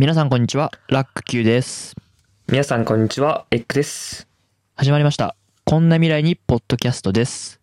[0.00, 1.94] 皆さんこんにちは、ラック Q です。
[2.48, 4.26] 皆さんこんにちは、エッグです。
[4.74, 5.36] 始まりました。
[5.66, 7.60] こんな未来にポッドキャストです。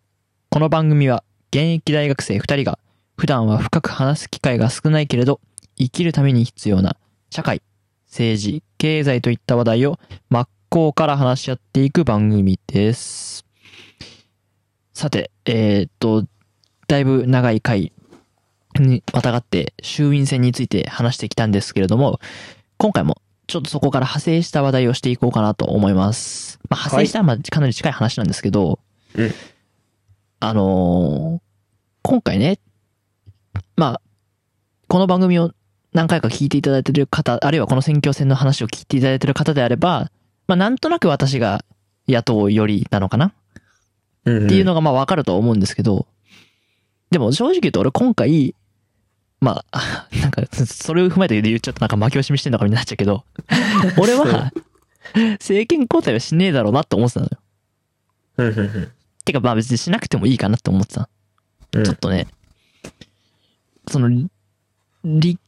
[0.48, 2.78] この番組は現役大学生2人が
[3.16, 5.40] 普段は深く話す機会が少ないけれど
[5.78, 6.96] 生きるために必要な
[7.28, 7.60] 社会、
[8.06, 9.98] 政治、経済といった話題を
[10.30, 13.44] 真っ向から話し合っていく番組です。
[14.94, 16.24] さて、えーっと、
[16.86, 17.92] だいぶ長い回
[18.82, 22.20] にまたがって衆院選について話してきたんですけれども、
[22.76, 26.58] 今回もちょっとそこから派生した話題をしていこうかなと思います。
[26.68, 28.78] まあ、派生したらまあかなり近い話なんですけど、
[29.14, 29.32] うん。
[30.40, 31.48] あのー
[32.00, 32.58] 今回ね、
[33.76, 34.00] まあ、
[34.86, 35.52] この番組を
[35.92, 40.10] 何回か聞いていただいている方、あるいはこの選挙戦の話を聞いていただいている方であれば、
[40.46, 41.64] まあ、なんとなく私が
[42.08, 43.34] 野党寄りなのかな？
[44.24, 44.46] うん。
[44.46, 46.06] っていうのがまあわかると思うんですけど、
[47.10, 48.54] でも正直言うと俺今回、
[49.40, 53.24] まあ、 なんか、それを踏まえて言っちゃうとなんか負け惜しみしてんのかになっちゃうけど、
[53.96, 54.52] 俺は、
[55.14, 57.38] 政権交代はしねえだろうなって思ってたのよ。
[58.38, 58.92] うんうんうん
[59.24, 61.10] てかまあ別にしなくてもいいかなって思ってた。
[61.74, 62.28] うんちょっとね、
[63.88, 64.08] その、
[65.04, 65.38] 立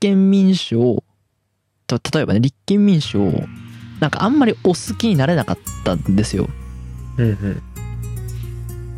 [0.00, 1.04] 憲民主を、
[1.86, 3.44] と例えばね、立憲民主を、
[4.00, 6.48] なんかあんまりお好きになれなかったんですよ。
[7.16, 7.62] うんうん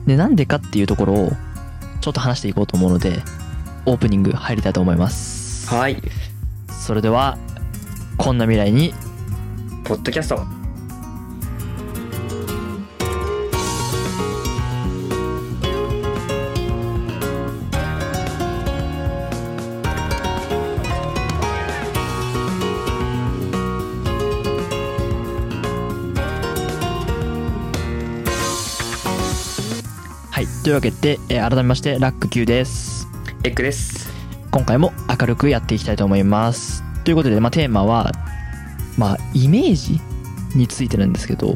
[0.06, 1.32] で、なんでかっていうところを、
[2.00, 3.22] ちょっと話していこうと思うので、
[3.86, 5.68] オープニング入りたいと思います。
[5.68, 5.96] はい、
[6.68, 7.38] それでは、
[8.16, 8.92] こんな未来に、
[9.84, 10.36] ポッドキャスト。
[10.36, 10.46] は
[30.42, 30.46] い。
[30.62, 32.99] というわけで、えー改めまして、ラック Q です。
[33.42, 34.10] エッグです。
[34.50, 36.82] 今回も明るくやっていきたいと思います。
[37.04, 38.12] ということで、まあ、テーマは、
[38.98, 39.98] まあ、イメージ
[40.54, 41.54] についてなんですけど、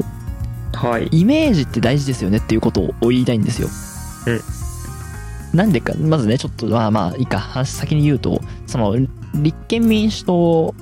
[0.73, 1.07] はい。
[1.11, 3.67] イメージって大事ですよねっていうことを言いたいんですよ。
[4.25, 4.41] うん
[5.55, 8.97] なんでか、まずね、ちょっと、まあまあ、いいか、話先に言うと、その、
[9.35, 10.75] 立憲民主党、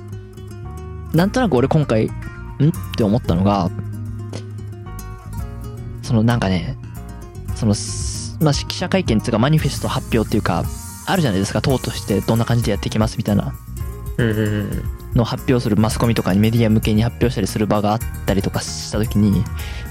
[1.12, 2.08] なんとなく俺今回、ん？
[2.08, 2.12] っ
[2.96, 3.70] て思ったのが、
[6.02, 6.76] そのなんかね、
[7.54, 10.64] その、すまあ、記者会見っていうか、マニフェスト発表っていうか、
[11.06, 13.54] あるじゃないですか、党としてどんな感じでやっていきますみたいな。
[15.14, 19.44] のを発表するマスコミとかにメディア向けに発表したりする場があったりとかした時に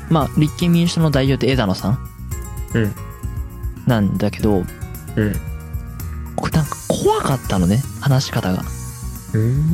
[0.09, 2.09] まあ立憲民主党の代表って枝野さん。
[2.74, 2.96] うん。
[3.85, 4.66] なんだけどうん。
[6.35, 8.63] これなんか怖かったのね話し方が。
[9.34, 9.74] うん。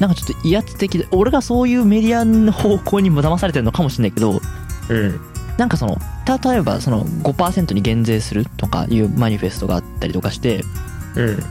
[0.00, 4.40] なんかちょっと威圧的で俺がそういうメディアの方向にも騙されてるのかもしれないけど
[4.88, 5.20] うん
[5.62, 5.96] なんかその
[6.26, 10.64] 例えばその5%に減税するとかいうマニフェストがあったりとかして
[11.14, 11.42] うん。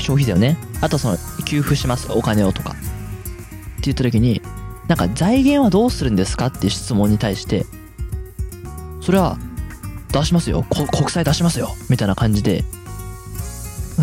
[0.00, 2.80] 消費税をねあとその給付しますお金をとかって
[3.82, 4.40] 言った時に
[4.88, 7.66] なんか財源はどうするんですかって質問に対して
[9.02, 9.36] それは
[10.12, 10.64] 出しますよ。
[10.70, 11.74] こ国債出しますよ。
[11.90, 12.64] みたいな感じで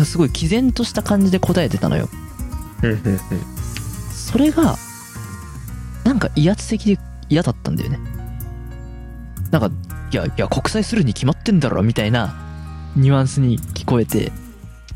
[0.04, 2.08] すごい毅然とした感じで答えてたのよ。
[4.12, 4.76] それが
[6.04, 8.19] なんか威圧的で嫌だったんだよね
[9.50, 9.70] なんか
[10.12, 12.34] いやいや国債するに決まってんだろみたいな
[12.96, 14.32] ニュアンスに聞こえて。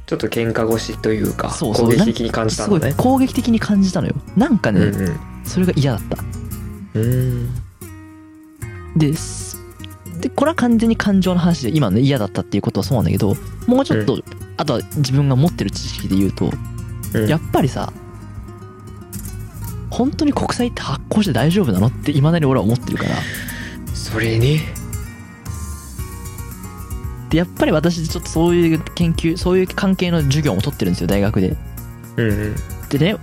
[0.07, 1.89] ちょっと喧嘩腰というか、そうそう。
[1.89, 2.91] 攻撃的に感じたすごのね。
[2.91, 4.15] い攻撃的に感じたのよ。
[4.37, 5.21] なんかね、うんうん。
[5.45, 6.19] それが嫌だった。
[6.95, 7.55] うん。
[8.97, 9.59] です
[10.21, 13.35] でこれは完全に感情の話で今のね嫌だったっていうことはそうなんだけど
[13.67, 14.23] もうちょっと、
[14.57, 16.51] あとは自分が持ってる知識で言うと、
[17.15, 17.29] うん。
[17.29, 17.93] やっぱりさ
[19.91, 23.17] 本当に国債って発行して大丈夫なのっていまだに俺は思ってるから
[24.15, 24.61] それね。
[27.31, 31.57] でやっぱり私ちょっとそういう研究そういう関係の授業も取ってるんですよ大学で。
[32.17, 32.55] うんうん。
[32.91, 33.17] でね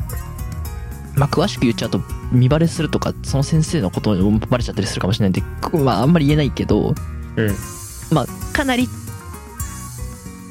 [1.16, 2.02] まあ詳しく言っちゃうと
[2.34, 6.94] 見バレするとかその先生のことをバレちゃったりするかもしれないんでまああんまり言えないけど
[7.38, 7.56] うん。
[8.12, 8.90] まあかなり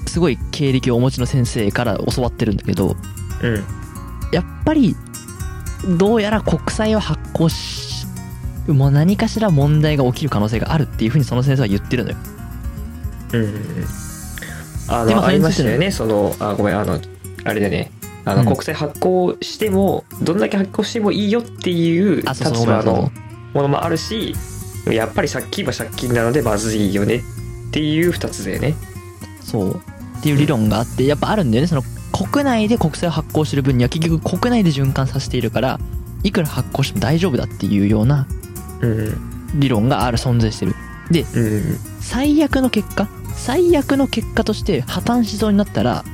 [0.07, 2.97] すごい経歴をお持ちの先生から教わってるんだけど
[3.43, 3.65] うん。
[4.33, 4.97] やっぱり
[5.99, 8.00] どうやら国債を発行し
[8.75, 12.17] もう何かしら問題が起きる可能性があるっていうふうにその先生は言ってるのよ。
[13.33, 13.85] うん。
[14.89, 15.91] あのありましたよね。
[15.91, 17.01] そのあごめんあの
[17.45, 17.93] あれだね。
[18.25, 18.47] あの、うん。
[18.47, 23.11] 国債発行してもどんだけ発行してもいいよっていう立場の
[23.55, 24.35] ものもあるし
[24.87, 27.21] やっぱり借金は借金なのでまずいよねっ
[27.73, 28.75] ていう2つだよね。
[29.43, 29.81] そう。
[30.19, 31.67] っていう理論があってやっぱあるんだよね。
[31.67, 31.83] その
[32.13, 35.79] 国内で国債を発行してる分には結局国内で循環させているから
[36.23, 38.27] いくら発行しても大丈夫だっていうような
[39.55, 40.75] 理論がある存在してる
[41.11, 41.77] でうん。
[42.01, 46.05] 最悪の結果最悪の結果として破綻しそうになったら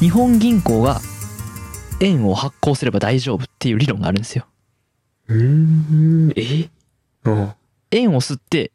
[0.00, 1.00] 日本銀行が
[2.00, 4.22] 円を発行すれば大丈夫っていう理論があるん。
[4.22, 4.46] ですよ。
[5.28, 6.70] うーん、え
[7.24, 7.52] うん。
[7.90, 8.72] 円を吸って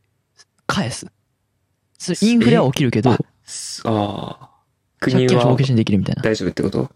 [0.68, 1.08] 返す。
[1.98, 3.18] それインフレは起きるけどあ、
[3.86, 4.50] ああ。
[5.00, 6.22] 国借金を帳は消しにできるみたいな。
[6.22, 6.92] 大丈夫ってこと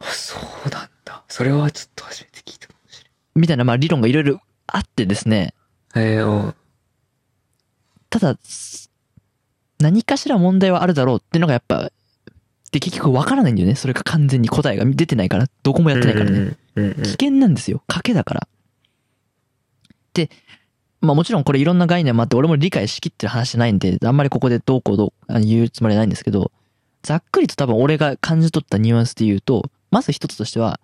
[0.00, 0.36] そ
[0.66, 0.88] うなん。
[1.04, 1.22] だ。
[1.28, 2.31] それはちょっと初めて聞い
[3.34, 5.54] みたいな、まあ理論がいろいろあってですね。
[5.94, 6.12] れない。
[6.14, 6.54] えー、うん。
[8.10, 8.38] ただ、
[9.78, 11.90] 何かしら問題はあるだろうっていうのがやっぱ、
[12.70, 13.74] で結局わからないんだよね。
[13.74, 15.46] それが完全に答えが出てないから。
[15.62, 16.56] どこもやってないからね。
[16.74, 17.82] 危険なんですよ。
[17.86, 18.48] 賭けだから。
[20.14, 20.30] で、
[21.00, 26.50] まあもちろんこれいろんな概念もあって、俺も理解しきってる話じゃないんで、あんまりここでどうこうどう言うつもりはないんですけど、
[27.02, 30.80] ざっくりと多分俺が感じ取ったニュアンスで言うと、まず一つとしては、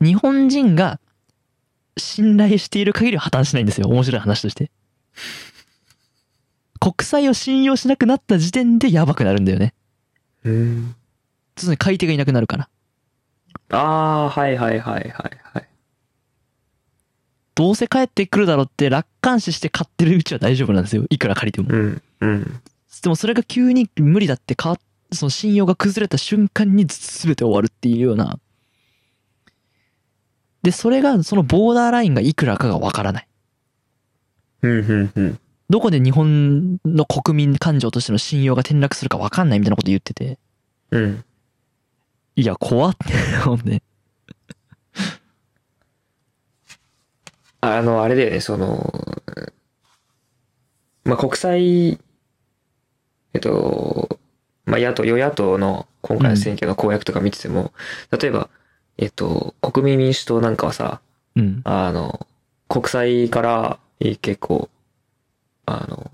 [0.00, 1.00] 日本人が
[1.98, 3.88] 信頼している限りは破綻しないんですよ。
[3.88, 4.70] 面白い話として。
[6.80, 9.74] 国債を信用しなくなった時点でやばくなるんだよね。
[10.44, 10.94] うん。
[11.56, 12.68] つまり買い手がいなくなるから。
[13.70, 15.68] ああ、はいはいはいはいはい。
[17.54, 21.04] どうせ帰ってくるだろうって楽観視して買ってるうちは大丈夫なんですよ。
[21.10, 21.68] いくら借りても。
[21.70, 22.60] うん、うん。
[23.02, 24.80] でもそれが急に無理だって変わっ
[25.12, 28.38] その信用が崩れた瞬間に全て終わるっていうような。
[30.62, 33.28] で、それが、そのボーダーラインがいくらかがわからない。
[34.62, 35.38] うん、うん、うん。
[35.70, 40.38] どこで日本の国民感情としての信用が転落するかわかんないみたいなこと言ってて。
[40.90, 41.24] うん。
[42.36, 43.14] いや、怖って
[43.46, 43.82] 思って。
[47.60, 48.92] あの、あれだよね、その、
[51.04, 51.98] まあ、国際、
[53.34, 54.18] えっと、
[54.64, 57.72] まあ、野党、与野党の今回の選挙の公約とか見てても、
[58.10, 58.48] 例えば、
[58.98, 61.00] えっと、国民民主党なんかはさ、
[61.36, 61.60] うん。
[61.64, 62.26] あの、
[62.68, 64.68] 国債から、え結構、
[65.66, 66.10] あの、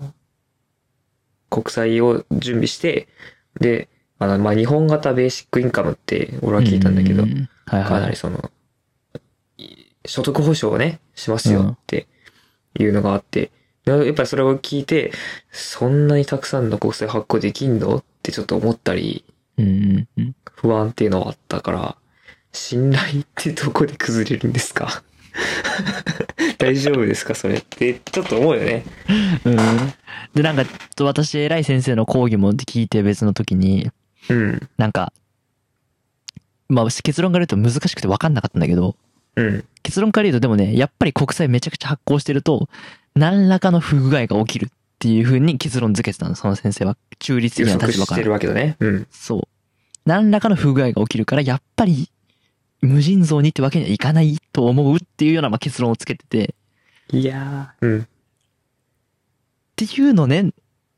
[1.49, 3.07] 国債を準備して、
[3.59, 3.89] で、
[4.19, 7.89] あの、まあ、日本型ベーシックインカムって俺は聞いたんだけどう、んはいはい。
[7.89, 8.51] かなりその、
[9.57, 12.07] い所得保障をね、しますよって
[12.79, 13.51] いうのがあって、
[13.85, 15.11] やっぱりそれを聞いて、
[15.51, 17.97] そんなにたくさんの国債発行できんの？
[17.97, 19.23] ってちょっと思ったり、
[19.57, 20.35] うんうんうん。
[20.55, 21.95] 不安っていうのはあったから、
[22.55, 25.03] 信頼ってどこで崩れるんですか？
[26.57, 27.35] 大丈夫ですか？
[27.35, 28.85] それって、ちょっと思うよね。
[29.43, 29.57] うん。
[30.33, 30.63] で、なんか、
[31.01, 33.91] 私、偉い先生の講義も聞いて別の時に、
[34.29, 34.69] うん。
[34.77, 35.11] なんか、
[36.69, 38.95] まあ結論から言うと難しくて分かんなかったんだけど、
[39.35, 39.65] うん。
[39.83, 42.69] 結論から言うとでもね、やっぱり国債めちゃくちゃ発行してると、
[43.15, 44.69] 何らかの不具合が起きるっ
[44.99, 46.97] ていう風に結論付けてたの、その先生は。
[47.19, 48.31] 中立予的な測してる立場から。
[48.31, 48.77] わけだね。
[48.79, 49.07] うん。
[49.11, 49.41] そう。
[50.05, 52.09] 何らかの不具合が起きるから、やっぱり、
[52.85, 56.55] 無尽蔵にってわけにはいかないと思うっていうようなまあ結論をつけてて、
[57.11, 57.87] いやー。
[57.87, 58.01] うん。
[58.01, 58.07] っ
[59.75, 60.51] ていうのね、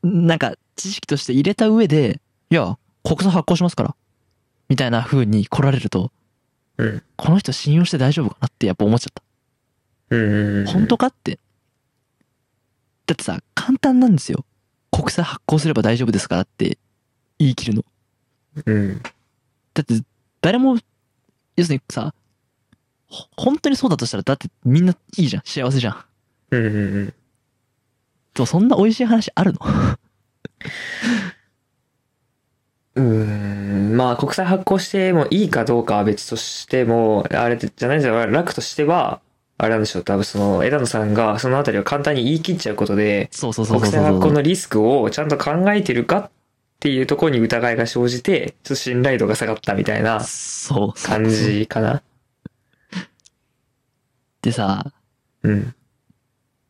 [0.03, 3.95] なんか知識として入れた上で、いや、国債発行しますから。
[4.69, 6.11] みたいな風に来られると、
[6.77, 7.03] うん。
[7.15, 9.23] この人信用して大丈夫かなってやっぱ思っちゃった。
[10.15, 10.65] うん。
[10.67, 11.39] 本当かって。
[13.05, 14.45] だってさ、簡単なんですよ。
[14.91, 16.77] 国債発行すれば大丈夫ですからって
[17.39, 17.85] 言い切るの。
[18.65, 19.01] うん。
[19.73, 19.95] だって、
[20.41, 20.77] 誰も、
[21.57, 22.13] 要するにさ、
[23.07, 25.43] ほ本当にそうだとしたら、だってみんないいじゃん。
[25.43, 26.05] 幸せじゃん。
[26.51, 27.05] うんうんうん。
[27.07, 27.13] で
[28.39, 29.59] もそんな美味しい話あるの？
[32.95, 38.25] うーん、まあ国債発行してもいいかどうかは別としても、あれじゃないんですよ。
[38.27, 39.21] 楽としては、
[39.57, 40.03] あれなんでしょう。
[40.03, 44.31] 多分その、枝野さんがそのあたりを簡単に言い切っちゃうことで、そうそうそうそう国債発行。
[44.31, 46.29] のリスクをちゃんと考えてるかっ
[46.79, 50.21] ていうところに疑いが生じて、ちょっと信頼度が下がったみたいな。
[51.03, 52.03] 感じかな。
[54.41, 54.93] でさ、
[55.43, 55.73] うん。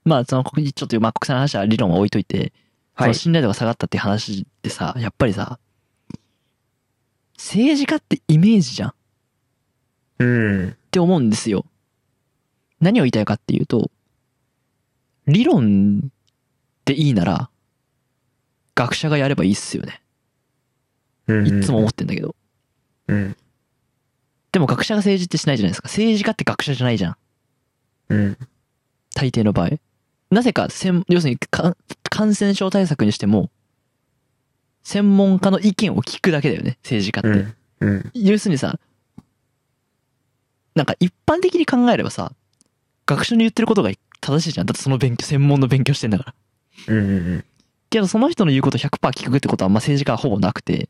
[0.06, 2.54] まあその、ちょっとまあ国際の話は理論は置いといて、
[2.98, 3.10] そはい。
[3.10, 5.60] の信頼度が下がったっていう話でさ、やっぱりさ、
[7.38, 8.94] 政治家ってイメージじゃんっ
[10.20, 10.78] うん。
[10.90, 11.66] て思うんですよ。
[12.80, 13.92] 何を言いたいかっていうと、
[15.28, 16.12] 理論
[16.86, 17.50] でいいなら、
[18.78, 20.02] 学者がやればいいっすよね。
[21.26, 21.62] うん。
[21.62, 22.36] いつも思ってんだけど。
[23.08, 23.36] うん。
[24.52, 25.88] でも学者が政治ってしないじゃないですか。
[25.88, 27.18] 政治家って学者じゃないじゃん。
[28.10, 28.38] うん。
[29.16, 29.72] 大抵の場合。
[30.30, 31.76] なぜか、専要するにか
[32.10, 33.50] 感染症対策にしても、
[34.84, 37.56] 専門家の意見を聞くだけだよね、政治家って。
[37.82, 37.90] うん。
[37.90, 38.12] うん。
[38.14, 38.80] 要するにさ、
[40.76, 42.32] なんか一般的に考えればさ、
[43.08, 43.90] 学者の言ってることが
[44.22, 44.68] 正しいじゃん。
[44.68, 46.34] だってその勉強、専門の勉強してんだから。
[46.88, 46.98] うん。
[46.98, 47.02] う
[47.38, 47.46] ん。
[47.90, 50.90] けどその人の言うこと100%聞くってことは、まあ政治家はほぼなくて。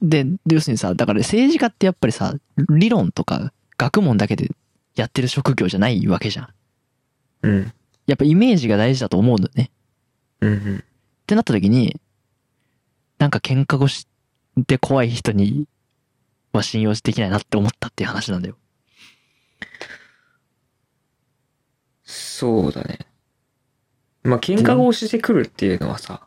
[0.00, 2.34] で、で要するにさ、だから政治家ってやっぱりさ、
[2.68, 4.50] 理論とか学問だけで
[4.94, 6.48] やってる職業じゃないわけじゃん。
[7.42, 7.72] うん。
[8.06, 9.70] やっぱイメージが大事だと思うんだよね。
[10.40, 10.76] うん。
[10.78, 10.82] っ
[11.26, 12.00] てなった時に、
[13.18, 14.06] なんか喧嘩腰、
[14.56, 15.66] で怖い人に
[16.52, 18.56] は信用できないなって思ったっていう話なんだよ。
[22.04, 23.07] そうだね。
[24.28, 26.22] まあ、喧嘩をしてくるっていうのはさ、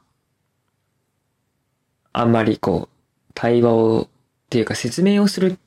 [2.14, 4.08] あんまりこう、対話を、っ
[4.50, 5.58] ていうか説明をする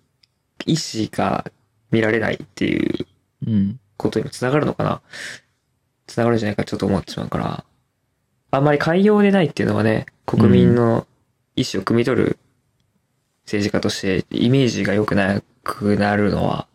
[0.67, 1.51] 意思が
[1.91, 3.07] 見られないっていう
[3.47, 3.81] うん。
[3.97, 5.01] ことにもつながるのかな
[6.09, 7.65] つながるんじゃないかちょっと思ってしまうから、
[8.51, 11.07] あんまり寛容でないっていうのはね、国民の
[11.57, 12.39] 意思を汲み取る
[13.47, 16.67] 政治家としてイメージが良くなくなるのは、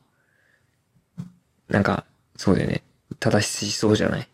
[1.67, 2.05] なんか、
[2.37, 2.81] そうだよね。
[3.19, 4.27] 正しそうじゃない？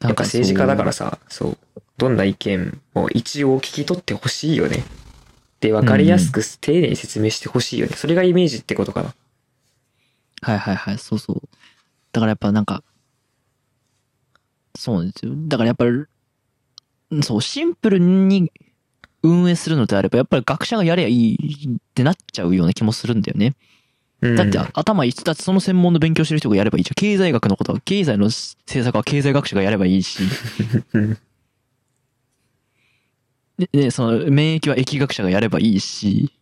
[0.00, 1.58] やっぱ政治家だからさ、そう、
[1.96, 4.84] どんな意見も一応聞き取ってほしいよね。
[5.60, 7.96] で、わかりやすく丁寧に説明してほしいよね。
[7.96, 9.14] それがイメージってことかな。
[10.42, 11.48] はいはいはい、そうそう。
[12.12, 12.84] だからやっぱなんか、
[14.76, 15.32] そうなんですよ。
[15.34, 16.04] だからやっぱり、
[17.22, 18.52] そう、シンプルに
[19.22, 23.56] 運営するのであれば、やっぱり学者がやればいいってなっちゃうような気もするんだよね。
[24.20, 26.94] うん、だって頭いい、だってその専門の勉強してる人がやればいいじゃん。
[26.94, 30.22] 経済学のことは、経済の政策は経済学者がやればいいし。
[30.94, 31.18] う ん
[33.58, 36.32] で、でその免疫は疫学者がやればいいし。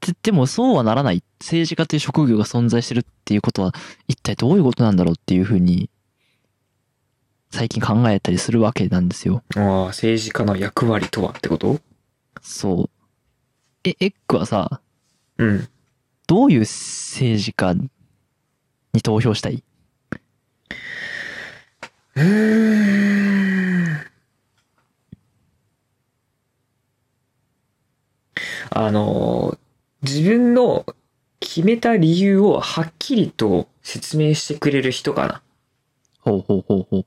[0.00, 1.22] ででもそうはならない。
[1.40, 3.72] 政治家という職業が存在してるっていうことは、
[4.08, 5.90] 一体どういうことなんだろうっていうふうに、
[7.52, 9.42] 最近考えたりするわけなんですよ。
[9.54, 11.80] ああ、政治家の役割とはってこと？
[12.40, 12.90] そう。
[13.84, 14.80] え、エッグはさ、
[15.38, 15.68] うん。
[16.26, 17.90] どういう政治家に
[19.02, 19.62] 投票したい？
[28.74, 29.58] あの、
[30.02, 30.86] 自分の
[31.40, 35.42] 決めた理由をはっきりと説明してくれる人かな。
[36.20, 37.06] ほうほうほうほう。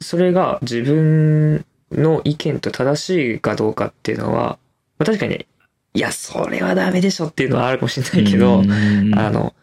[0.00, 4.58] それが自分の意見と正しいかどうかっていうのは、
[4.98, 5.46] まあ、確かに、
[5.94, 9.54] いや、それはダメでしょっていうのはあるかもしれないけど、うんあの、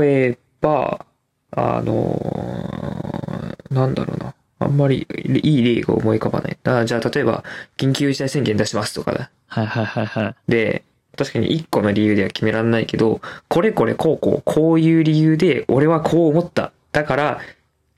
[0.00, 1.06] 例えば、
[1.52, 4.34] あの、なんだろうな。
[4.60, 5.06] あんまり
[5.44, 6.58] いい例が思い浮かばない。
[6.64, 7.44] あじゃあ、例えば、
[7.76, 9.30] 緊急事態宣言出しますとかだ。
[9.46, 10.34] はいはいはいはい。
[10.50, 10.82] で、
[11.16, 16.72] 確かに一個の理由では決められないけど、これこれこうこう、こういう理由で、俺はこう思った。
[16.90, 17.40] だから、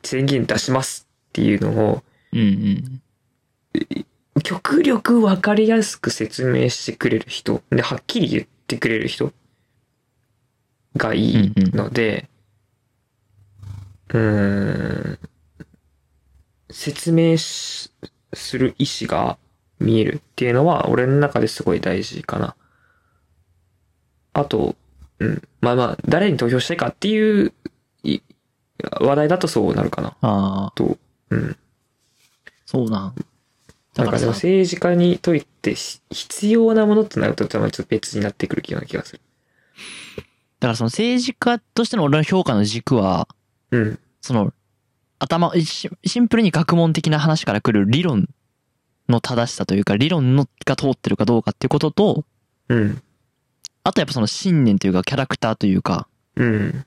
[0.03, 2.03] 宣言出しますっていうのを、
[2.33, 3.03] うんうん。
[4.43, 9.33] 極力わかりやすく説明してくれる人、で、はっきり言ってくれる人
[10.97, 12.29] がいいので、
[14.09, 15.19] うーん、
[16.71, 17.91] 説明し
[18.33, 19.39] する意思が
[19.79, 22.57] 見えるっていうのは、俺の中ですごい大事かな。
[24.33, 24.77] あと、
[25.19, 27.53] うん、まあまあ、誰に投票したいかっていう
[28.03, 28.21] い
[29.01, 30.17] 話題だとそうなるかな。
[30.21, 30.97] ああ、と、
[31.31, 31.57] うん。
[32.67, 33.15] そうなん。
[34.05, 39.21] だから政治家にといってし必要なものとなると、多分ちょっと別になってくるような気がする。
[40.61, 43.27] だからその政治家としての俺の評価の軸は、
[43.71, 43.99] うん。
[44.21, 44.53] その、
[45.19, 48.29] 頭、シシンプルに学問的な話から来る理論
[49.09, 52.25] の正しさというか、理論のが通ってるかどうかっていうことと、
[52.69, 53.03] うん。
[53.85, 56.85] あとやっぱその信念というか、キャラクターというか、うん。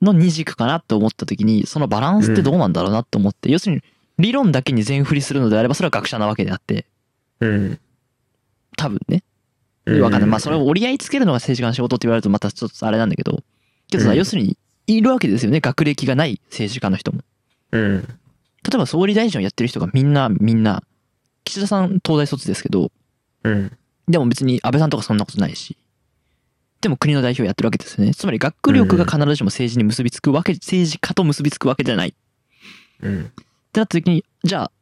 [0.00, 3.82] の二軸かなって思った時に、そのバランスってどうなんだろうなって思って、要するに、
[4.20, 6.86] 理論だけに全振りするのであれば、それは学者なわけであって、
[7.40, 7.80] うん。
[8.76, 9.22] 多分ね。
[9.86, 10.30] うんわかんない。
[10.30, 13.42] まあ、それを折り合いつけるのが政治家の仕事って言われるとまたちょっとあれなんだけど、
[13.88, 15.60] けどさ、うん要するに、いるわけですよね。
[15.60, 17.20] 学歴がない政治家の人も。
[17.72, 18.02] うん。
[18.02, 18.08] 例
[18.74, 20.82] えば総理大臣をやってる人がみんな、みんな、
[21.44, 22.90] 岸田さん東大卒ですけど、
[23.44, 23.76] うん。
[24.08, 25.76] でも別に安倍さんとかそんなことないし。
[26.80, 28.14] でも国の代表やってるわけですよね。
[28.14, 32.08] つまり学力が必ずしも政治に結びつくわけ、政治家と結びつくわけじゃない。
[32.08, 32.12] っ
[33.02, 33.32] うん。
[33.72, 34.72] てなった時に、じゃあ、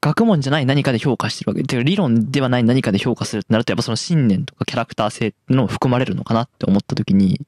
[0.00, 1.62] 学問じゃない何かで評価してるわけ。
[1.62, 7.40] てか理論ではない何かで評価するってなると、やっぱその信念とかキャラクター性のも含まれるのかなって思った時に、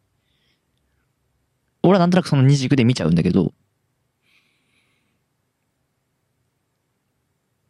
[1.82, 3.52] 俺はなんとなくその二軸で見ちゃうんだけど、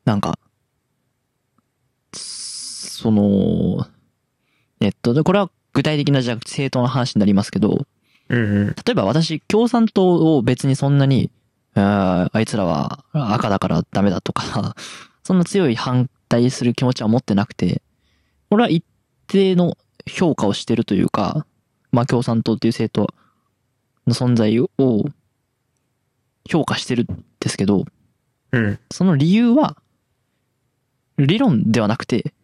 [0.04, 0.38] なんか、
[2.12, 3.86] その、
[4.80, 7.86] えっと、でこれは具体的なじゃあ政党の話になりますけど、
[8.28, 8.66] うん。
[8.68, 11.30] 例えば私、共産党を別にそんなに、
[11.74, 14.76] あいつらは赤だからダメだとか、
[15.24, 17.82] そんな強い反対する気持ちは持ってなくて、
[18.50, 18.84] 俺は一
[19.26, 19.76] 定の
[20.06, 21.46] 評価をしてるというか、
[21.90, 23.14] まあ共産党っていう政党
[24.06, 24.68] の存在を
[26.48, 27.84] 評価してるんですけど、
[28.52, 28.78] うん。
[28.90, 29.76] その理由は、
[31.18, 32.34] 理論ではなくて、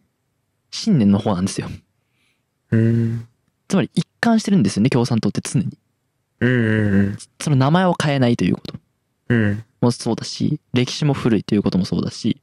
[0.71, 1.69] 信念の方なんですよ。
[2.71, 3.27] うん。
[3.67, 5.77] つまり一貫してるんですよね、共産党って常に。
[6.39, 7.17] うん。
[7.41, 8.75] その名前を変えないということ。
[9.29, 9.63] うん。
[9.81, 12.41] もそうだし、歴史も古いということもそうだし、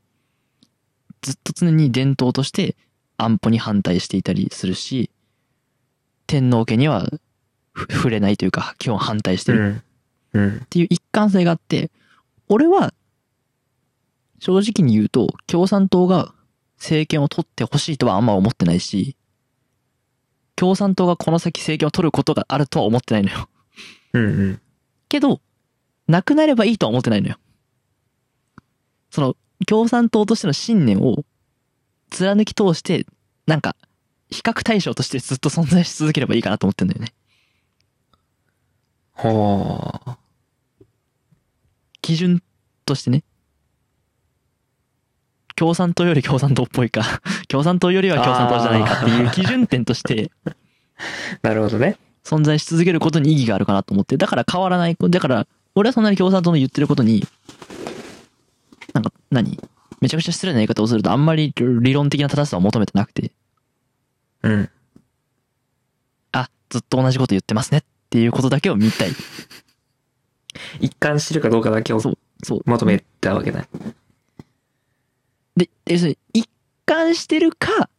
[1.20, 2.76] ずっと常に伝統として
[3.16, 5.10] 安保に反対していたりするし、
[6.26, 7.08] 天皇家には
[7.72, 9.82] ふ触れないというか、基本反対してる。
[10.34, 11.90] っていう一貫性があって、
[12.48, 12.94] 俺は、
[14.38, 16.34] 正直に言うと、共産党が
[16.78, 19.16] 政権を取ってほしいとはあんま思ってないし、
[20.56, 23.48] 共産党がこの先政権を取ることがあるとは思ってないのよ。
[24.12, 24.60] うんうん。
[25.08, 25.40] けど、
[26.08, 27.36] なくなればいいとは思ってないのよ。
[29.10, 29.36] その、
[29.66, 31.24] 共産党としての信念を
[32.10, 33.06] 貫き通して、
[33.46, 33.76] なんか、
[34.30, 37.12] 比較対象としてずっと存在し続ければいいかなと思ってんだよね。
[39.14, 40.18] はあ。
[42.02, 42.42] 基準
[42.84, 43.24] としてね。
[45.56, 47.02] 共産党より共産党っぽいか、
[47.48, 50.30] 共産党よりは共産党じゃないかっていう基準点として
[51.42, 51.96] なるほどね。
[52.24, 55.46] 存在し続けることに意義があるかなと思って、だから変わらない、だから、
[55.76, 57.22] 俺はそんなに共産党の言ってることに、
[58.94, 59.60] なんか何、
[60.00, 63.30] めちゃくちゃ失礼な言い方をするとあんまり理論的な正しさを求めてなくて、
[64.42, 64.70] うん。
[66.32, 69.10] あ、ずっと同じこと言ってますねっていうことだけを見たい。
[70.80, 72.62] 一貫してるかどうかだけをそう、そう。
[72.64, 73.68] 求めたわけない。
[75.58, 76.50] で、要するに、一
[76.86, 77.90] 貫してるか、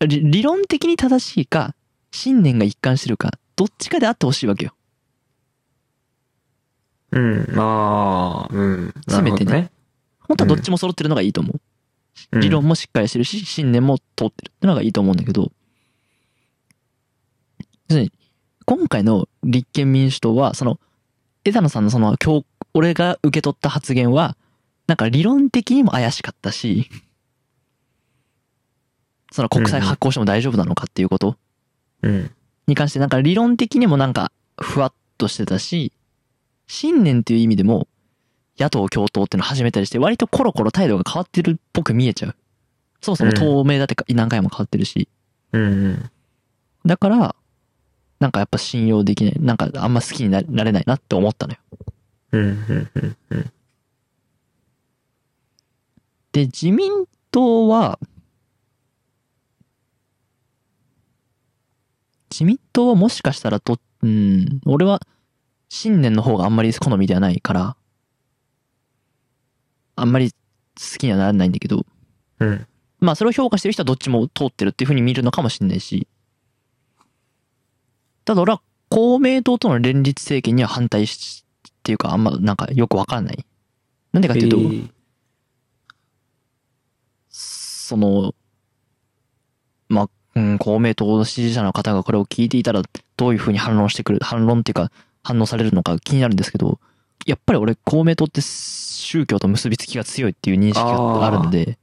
[0.00, 1.74] 理理論的に正しいか、
[2.12, 4.72] 信念が一貫してるか、どっちかであってほしいわけよ。
[7.12, 7.46] うん。
[7.54, 8.94] まあ、うん。
[9.08, 9.70] せめてね。
[10.20, 11.54] 本当はどっちも揃ってるのがいいと思う。
[11.54, 11.60] うん
[12.32, 15.48] 理論もしっかりしてるし、信念も通ってるってのがいいと思うんだけど、要
[17.88, 18.12] するに、
[18.66, 20.78] 今回の立憲民主党は、その、
[21.44, 24.36] 枝野さんのその、今日、俺が受け取った発言は、
[24.86, 26.88] なんか理論的にも怪しかったし、
[29.32, 31.36] その国債発行しても大丈夫なのかっていうこと
[32.02, 32.30] うん。
[32.66, 35.92] に関してなんか理論的にもなんかふわっとしてたし、
[36.70, 37.88] 信念っていう意味でも
[38.56, 42.36] 野党共闘っていうのを始めたりして割とコロコロ態度が変わってるっぽく見えちゃう。
[43.00, 45.08] そもそも透明だってか何回も変わってるし。
[45.52, 46.10] うんうん。
[46.86, 47.34] だから、
[48.20, 49.34] なんかやっぱ信用できない。
[49.40, 51.58] なんかあんま好きにななれないなって思ったのよ。
[52.32, 53.52] うんうんうんうん。
[56.30, 57.98] で、自民党は、
[62.30, 65.00] 自民党はもしかしたらと、うん、俺は
[65.70, 67.76] 信念の方があんまり好みではないから、
[69.96, 70.36] あんまり好
[70.98, 71.86] きにはならないんだけど、
[72.40, 72.66] うん。
[72.98, 76.06] まあそれを評価してる人はどっちも通ってるっていう風に見るのかもしれないし、
[78.26, 83.46] ただ俺は公明党との連立政権には反対し、っていうかあんまなんかよくわからない。
[84.12, 84.90] なんでかっていうと、えー
[87.90, 88.36] その、
[89.88, 92.82] まあ、うん、公明党の支持者の方がこれを聞いていたら、
[93.16, 96.78] どういうふうに反論してくる、反論っていうか、反応されるのか気になるんですけど、
[97.26, 101.78] やっぱり俺、公明党って宗教と結びつきが強いっていう認識があるので、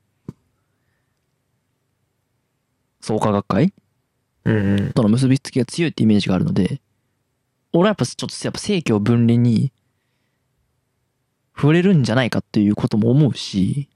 [3.02, 3.74] 創価学会
[4.46, 4.94] うんうん。
[4.94, 6.82] との結びつきが強いってイメージがあるので、
[7.74, 9.72] 俺はやっぱちょっとやっぱ政教分離に
[11.56, 13.90] 触れるんじゃないかっていうことも思うし、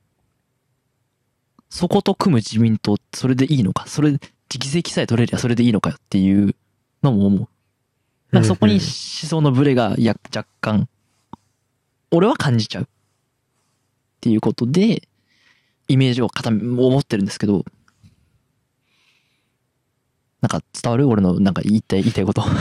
[1.70, 6.56] そこと組む自民党それでいいのか、それ、議席さえ取れりゃそれでいいのかよっていう
[7.02, 7.48] のも思う。
[8.32, 10.88] なんかそこに思想のブレが、や、若干、
[12.12, 12.84] 俺は感じちゃう。
[12.84, 12.88] っ
[14.22, 15.08] ていうことで、
[15.88, 17.66] イメージを固め、思ってるんですけど、
[20.42, 22.44] なんか伝わる俺のなんか言いたい、言いたいこと？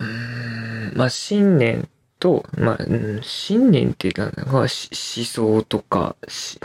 [0.00, 0.92] うん。
[0.96, 6.16] まあ、信念と、まあ、うん、信念ってなんだか、し思想とか、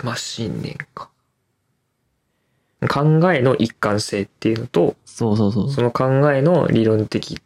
[0.04, 1.10] まあ、信念か。
[2.88, 5.72] 考えの一貫性っていうのと、そうそうそう。
[5.72, 7.42] その考えの理論的、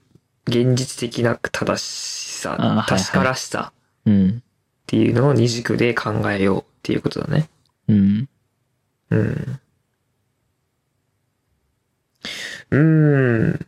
[0.47, 3.71] 現実的な正しさ確からしさ
[4.05, 4.29] うん。
[4.29, 7.49] っていうのを二軸で考えようっていうことだね。
[7.87, 8.29] うん。
[9.09, 9.59] うん。
[12.71, 13.65] うーん。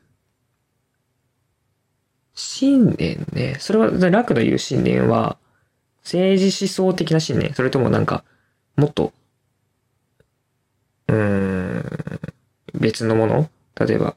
[2.34, 3.56] 信念ね。
[3.60, 5.38] それは、楽の言う信念は、
[6.04, 8.24] 政治思想的な信念それともなんか、
[8.76, 9.14] もっと、
[11.08, 11.16] うー
[11.80, 11.84] ん、
[12.80, 13.50] 別のもの？
[13.80, 14.16] 例えば、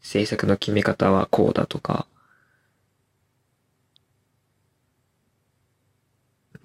[0.00, 2.06] 政策の決め方はこうだとか、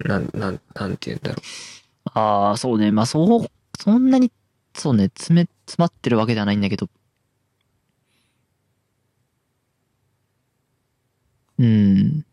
[0.04, 2.92] なん、なん、なんて言うんだろうああ、そうね。
[2.92, 3.48] まあ、そう、
[3.80, 4.32] そんなに、
[4.76, 6.88] そうね、詰め、詰まってるわけではないんだけど。
[11.58, 12.24] うん。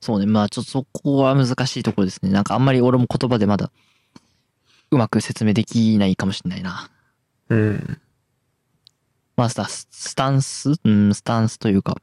[0.00, 0.26] そうね。
[0.26, 2.30] まあ、ちょっとそこは難しいところですね。
[2.30, 3.70] なんかあんまり俺も言葉でまだ、
[4.90, 6.90] うまく説明できないかもしれないな。
[7.50, 7.54] う。
[7.54, 8.00] うん。
[9.36, 10.72] まあ、スタススタンス？
[10.84, 11.96] うん、スタンスというか、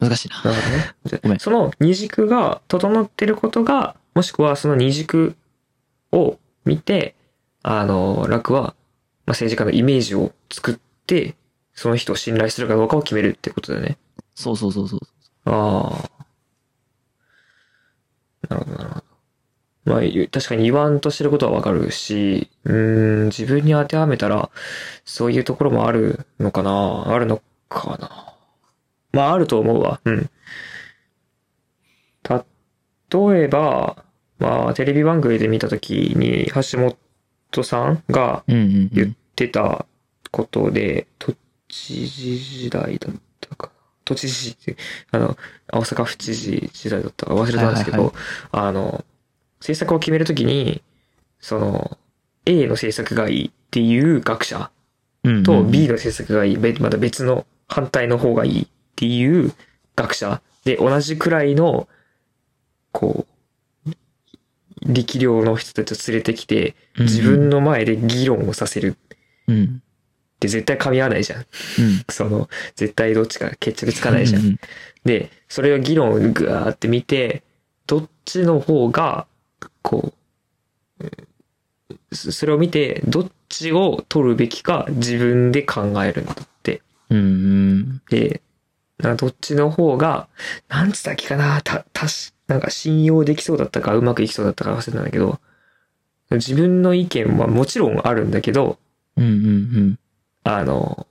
[0.00, 0.42] 難しいな。
[0.42, 1.20] なるほどね。
[1.22, 5.36] ごめんその二軸が整ってることが、もしくはその二軸
[6.12, 7.14] を見て、
[7.62, 8.74] あの、楽は、まあ、
[9.28, 11.36] 政治家のイメージを作って、
[11.74, 13.98] その人を信頼するかどうかを決めるってことだよね。
[14.34, 15.00] そうそうそうそう。
[15.46, 16.24] ああ。
[18.48, 19.04] なるほど、なるほど。
[19.84, 24.50] まあ、ゆ確かに言わんとしてることはわかるし、うーん、自分に当てはめたら、
[25.04, 28.34] そういうところもあるのかなあるのかな
[29.12, 30.00] まあ、あると思うわ。
[30.04, 30.30] うん。
[33.10, 34.04] 例えば、
[34.38, 39.16] まあ、テレビ番組で見たときに、橋本さんが言っん。
[39.36, 39.86] てた
[40.30, 41.34] ことで、都
[41.68, 43.14] 知事時代だっ。
[44.04, 44.56] 都知事
[45.10, 45.36] あの、
[45.72, 48.14] 大阪府知事時代だったか忘れたんですけど、はいはい
[48.68, 49.04] あの、
[49.60, 50.82] 政策を決めるときに、
[51.40, 51.98] その、
[52.46, 54.70] A の政策がいいっていう学者
[55.24, 59.52] うんうんと B の政策がいい、べまた別の反対の方がいいっていう
[59.96, 61.88] 学者で同じくらいの、
[62.92, 63.26] こ
[63.86, 63.90] う、
[64.86, 68.96] 力量の人たちを連れてきて、自分の前で議論をさせる。
[69.48, 69.82] うん。
[70.48, 71.40] 絶対噛み合わないじゃん。
[71.40, 71.46] うん。
[72.08, 74.42] その、絶対どっちか決着つかないじゃん。
[74.42, 74.60] うんうん
[75.04, 77.42] で、それを議論をぐわーって見て、
[77.86, 79.26] どっちの方が、
[79.82, 80.14] こ
[81.00, 81.10] う、うん
[82.12, 86.80] そそれを見て、どっちを取るべきか自分で考えるんだって。
[87.10, 88.02] うんうん。
[88.08, 88.40] で、
[88.98, 90.28] なんかどっちの方が、
[90.68, 95.40] なんつったっけかな、た、たし、なんか信用できそうだったか、うまくいきそうだったか忘れたんだけど、
[96.30, 98.78] 自分の意見はもちろんあるんだけど、
[99.16, 99.98] うんうん
[100.44, 101.06] あの、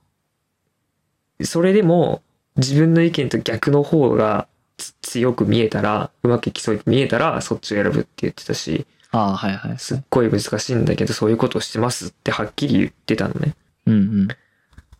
[1.42, 2.22] それでも
[2.56, 9.78] 自分の意見と逆の方がつ強く見えたら、うまくいきそうに見えたら、そっちを選ぶって言ってたし、ああ、はいはい。
[9.78, 13.54] すっごい難しいんだけど、そういうことをしてますってはっきり言ってたのね。
[13.86, 14.28] うんうん。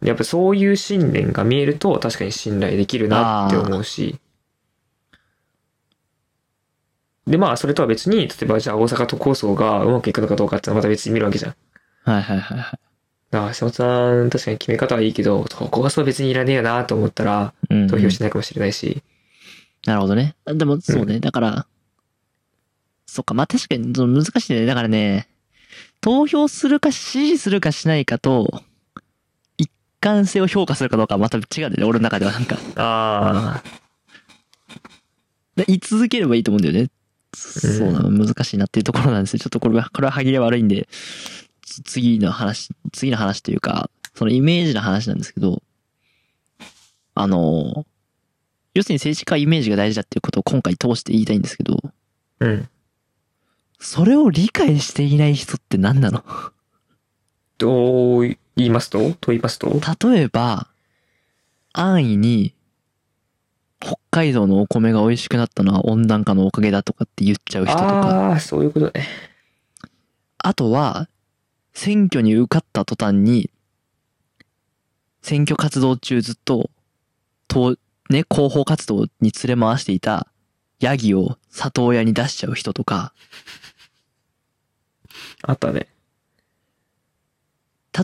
[0.07, 4.21] やっぱそういう信念が見えると、確かに信頼できるなって思うし。
[7.27, 11.55] で、まあ、それとは別に、例えばじゃあ大阪都構想がうまくいくのかどうかってのはまた別に見るわけじゃん。
[12.05, 12.94] はいはいはいはい。
[13.33, 19.03] ああ、橋本さん、確かに決め方はいいけど、ここがそう別にいらねえよなと思ったら、うんうん投票しないかもしれないし。
[19.87, 20.35] なるほどね。
[20.47, 21.21] でも、そうね。
[21.21, 21.67] だから、
[23.07, 24.67] そっか、まあ、確かに難しいね。
[24.67, 25.29] だからね、
[26.01, 28.63] 投票するか支持するかしないかと、
[29.57, 31.85] 一貫性を評価するかどうかはまた違うんだよね。
[31.85, 32.57] 俺の中ではなんか。
[32.77, 33.63] ああ、
[35.57, 36.91] で言い続ければいいと思うんだよね。
[37.35, 39.39] そうなの、難しいなっていうところなんですよ。
[39.41, 41.44] ちょっとこれは、これは歯切れ悪いんで、つ
[41.83, 45.63] 次の話、次の話というか、そのイメージの話なんですけど、
[47.15, 47.87] あの、
[48.75, 51.81] 要するに政治家はイメージが大事だっていうことを今回通して言いたいんですけど、
[52.41, 52.69] うん。
[53.79, 56.25] それを理解していない人って何なの？
[57.59, 58.99] どう言いますと？
[59.21, 59.81] と言いますと？
[60.09, 60.69] 例えば、
[61.73, 62.55] 安易に、
[63.81, 69.07] 北海道のお米が美味しくなったのは温暖化のおかげだとかって言っちゃう人とか、ああ、そういうことね。
[70.39, 71.09] あとは、
[71.75, 73.51] 選挙に受かった途端に、
[75.23, 76.71] 選挙活動中ずっと、
[77.49, 77.77] と、
[78.11, 80.29] ね、広報活動に連れ回していた、
[80.81, 83.13] ヤギを里親に出しちゃう人とか、
[85.43, 85.89] あったね。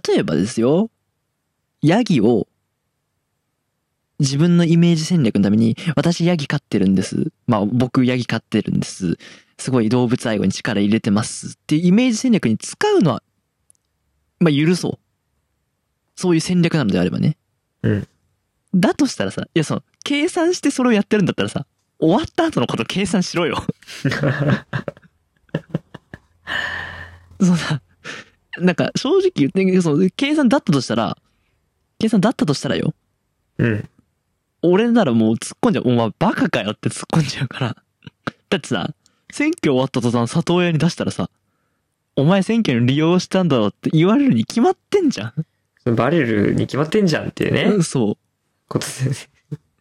[0.08, 0.90] 例えばですよ、
[1.82, 2.46] ヤギを、
[4.18, 7.32] 自分のイメージ戦略のために、私ヤギ飼ってるんです。
[7.46, 9.16] まあ僕ヤギ飼ってるんです。
[9.58, 11.54] すごい動物愛護に力入れてます。
[11.54, 13.22] っていうイメージ戦略に使うのは、
[14.40, 14.98] まあ許そう。
[16.16, 17.36] そういう戦略なのであればね。
[17.82, 18.08] うん。
[18.74, 21.66] だとしたらさ、いやその、計算してそれをやってるんだったらさ、
[21.98, 23.62] 終わった後のこと計算しろよ。
[27.40, 27.80] そうさ、
[28.58, 31.16] なんか正直言って、その、計算だったとしたら、
[31.98, 32.94] 計算だったとしたらよ。
[33.58, 33.88] うん。
[34.62, 35.84] 俺ならもう突っ込んじゃう。
[35.86, 37.76] お前バカかよって突っ込んじゃうから。
[38.50, 38.94] だってさ、
[39.30, 41.30] 選挙終わった途端里親に出したらさ、
[42.16, 45.46] お前選挙に利用したんだろうって言われるに決まってんじゃん。
[45.96, 47.62] バレるに決まってんじゃんっていうね。
[47.62, 48.16] うんそう。
[48.68, 48.92] ことで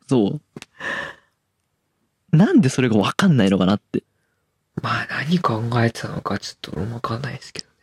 [0.07, 0.39] そ
[2.31, 2.35] う。
[2.35, 4.03] なんでそれがわかんないのかなって。
[4.81, 7.73] まあ何考えてたのかちょっと俺もわかんないですけどね。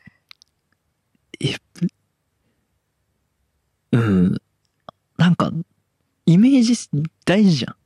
[3.92, 4.36] うん。
[5.16, 5.50] なんか、
[6.26, 6.74] イメージ
[7.24, 7.76] 大事じゃん。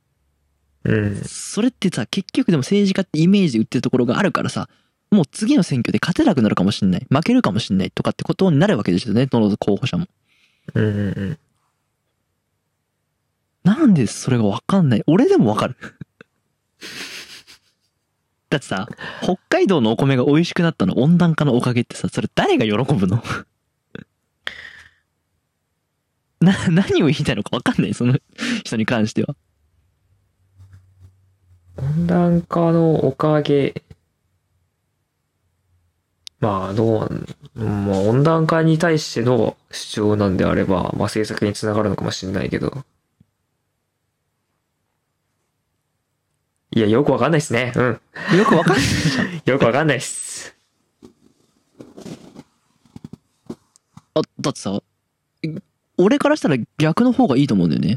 [0.84, 1.16] うん。
[1.24, 4.68] それってさ、結局でも政治家ってイメージ売ってるところがあるからさ、
[5.10, 7.06] もう次の選挙で勝てなくなるかもしんない。
[7.10, 10.06] 負けるかもしんないとかってことになるわけですよね、どの候補者も。
[10.74, 11.00] うんうんう
[11.32, 11.38] ん。
[13.64, 15.02] なんでそれがわかんない？
[15.06, 15.76] 俺でもわかる。
[18.50, 18.88] だってさ、
[19.22, 23.22] 北海道のお米が美味しくなったの温暖化のおかげってさ、それ誰が喜ぶの？
[26.40, 28.18] な、何を言いたいのかわかんない、その
[28.64, 29.36] 人に関しては。
[31.76, 33.82] 温暖化のおかげ。
[36.40, 42.84] まあ、どう、まあ、温暖化に対しての主張なんであれば、まあ、政策につながるのかもしれないけど。
[46.72, 47.72] いや、よくわかんないっすね。
[47.76, 48.00] うん。
[48.38, 49.42] よくわかんないじゃん。
[49.44, 50.56] よくわかんないっす。
[54.14, 54.80] あ、だってさ、
[55.98, 57.96] 俺からしたら逆の方がいいと思うんだよね。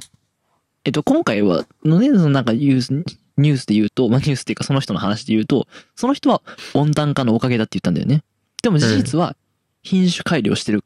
[0.84, 2.94] えっと、今回は、のね、そのなんかニュース、
[3.38, 6.42] ニュースで言うと、まあニュースっていうかその人の話で言うと、その人は
[6.74, 8.24] 温暖化のおかげだって言ったんだよね。
[8.64, 9.36] でも事実は
[9.84, 10.84] 品種改良してる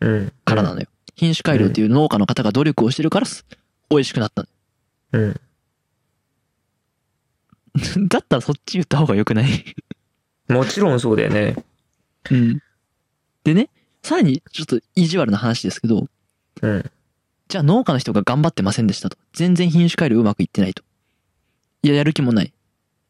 [0.00, 0.32] うん。
[0.44, 0.86] からなのよ。
[1.16, 3.44] 品種改良っていう農家の方が努力をしてるからす
[3.90, 4.48] 美味しくなったの
[5.12, 5.40] うん。
[8.08, 9.74] だったらそっち言った方が良くない？
[10.48, 11.56] もちろんそうだよね。
[12.30, 12.62] うん。
[13.44, 13.70] でね、
[14.02, 16.06] さらにちょっと意地悪な話ですけど、
[16.62, 16.90] うん。
[17.48, 19.16] じゃあ農家の人が頑張ってませんでしたと。
[19.32, 20.82] 全然品種改良うまくいってないと。
[21.82, 22.52] いや、やる気もない。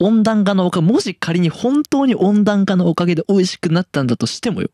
[0.01, 4.71] 温暖化のおかげ、もし仮に本当に温暖化のおかげで美味しくなったんだとしてもよ。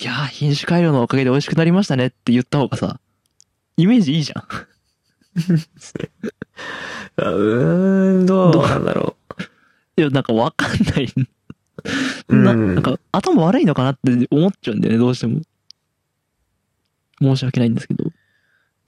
[0.00, 3.00] いやー、品種改良のおかげで美味しくなりましたねって言った方がさ、
[3.76, 4.42] イメージいいじゃん。
[7.16, 9.16] あうーん、どうなんだろ
[9.96, 11.12] いや、なんかわかんない。
[12.28, 12.36] う。
[12.36, 15.40] な、うんなんか頭悪いのかなって思っちゃうんだよね、どうしても。
[17.20, 18.04] 申し訳ないんですけど。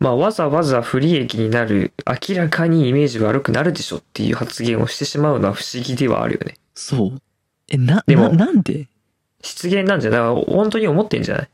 [0.01, 1.93] まあ、わざわざ不利益になる、
[2.29, 6.55] 明らかにイメージ悪くなるでしょっていう発言をしてしまうのは不思議ではあるよね。
[6.75, 7.23] そう。
[7.69, 8.89] え、な、でもな、なんで？
[9.43, 11.49] 失言なんじゃない本当に思ってんじゃない？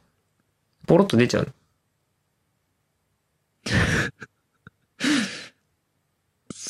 [0.86, 1.52] ポロッと出ちゃう。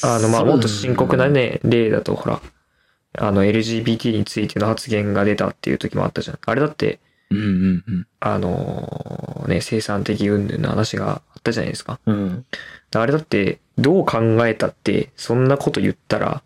[0.03, 2.41] あの、まあ、もっと深刻なね、例だと、ほら、
[3.19, 6.39] あの、LGBT についての発言が出たっていう時もあったじゃん。
[6.45, 8.07] あれだって、うんうんうん。
[8.21, 11.99] あのね、生産的云々の話があったじゃないですか。
[12.07, 12.47] うん。
[12.95, 16.43] あれだって、どう考えたって、そんなこと言ったら、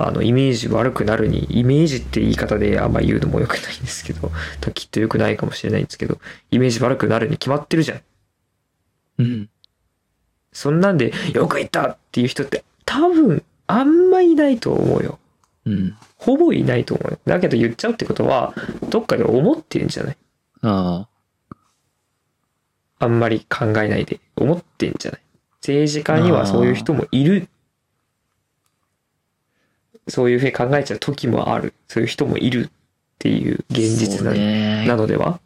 [0.00, 4.30] あの、イメージ悪くなるに、イメージって言い方であんま言うのも良くないんですけど、
[4.74, 6.18] きっと良くないかもしれないんですけど、
[6.50, 8.00] イメージ悪くなるに決まってるじゃん。
[9.18, 9.48] うん。
[10.52, 15.18] そんなんで、よく言ったっていう人って、多分、あんまいないと思うよ。
[15.68, 15.96] うん。
[16.16, 17.18] ほぼいないと思うよ。
[17.26, 18.54] だけど言っちゃうってことは、
[18.88, 20.16] どっかで思ってんじゃない？
[20.62, 21.06] あ
[23.00, 23.04] あ。
[23.04, 24.20] あんまり考えないで。
[24.36, 25.20] 思ってんじゃない？
[25.60, 27.48] 政治家にはそういう人もいる。
[30.08, 31.74] そういうふうに考えちゃう時もある。
[31.86, 32.70] そういう人もいるっ
[33.18, 34.32] ていう現実な,、
[34.86, 35.40] なのでは？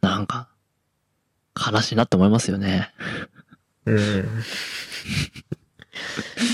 [0.00, 0.48] なんか、
[1.54, 2.90] 悲しいなって思いますよね。
[3.84, 4.28] うん。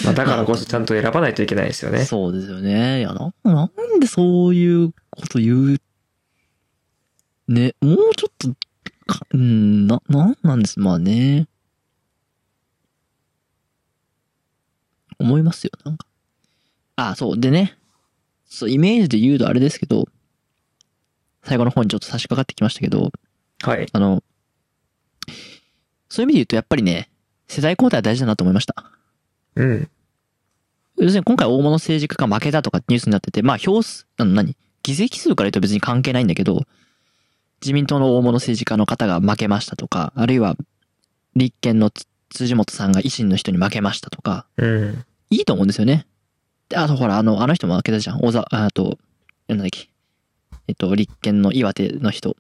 [0.05, 2.05] まあだからこそちゃんと選ばないといけないですよね。
[2.05, 3.01] そうですよね。
[3.01, 5.81] いや、な、なんでそういうこと言う。
[7.49, 8.49] ね、もうちょっと、
[9.07, 11.49] かうん、な、なんなんです、まあね。
[15.19, 16.07] 思いますよ、なんか。
[16.97, 17.77] あ、そう、でね。
[18.47, 20.09] そう、イメージで言うとあれですけど、
[21.45, 23.11] 最後の方にちょっと差し掛かってきましたけど、
[23.63, 23.87] はい。
[23.93, 24.23] あの、
[26.09, 27.11] そういう意味で言うと、やっぱりね、
[27.49, 28.91] 世代交代は大事だなと思いました。
[29.57, 29.89] うん。
[30.99, 34.57] 要するに今回大物政治家が負けたとかニュースになってて、まあ票数、あの何？
[34.83, 36.63] 議席数から言うと別に関係ないんだけど、
[37.61, 40.57] 自民党の大物政治家の方が負けましたとか、あるいは
[41.37, 45.05] 立憲のつ辻元さんが維新の人に負けましたとか、うん。
[45.31, 46.07] いいと思うんですよね。
[46.69, 48.21] で、あとほら、あの、あの人も負けたじゃん。
[48.21, 48.99] 小沢、ああと、
[49.49, 49.89] なんだっけ？
[50.69, 52.37] えっと、立憲の岩手の人。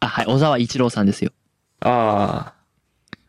[0.00, 1.32] あ、はい、小沢一郎さんですよ。
[1.80, 2.52] あ